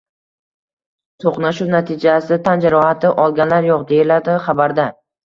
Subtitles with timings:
[1.25, 4.87] “To‘qnashuv natijasida tan jarohati olganlar yo‘q”,— deyiladi xabarda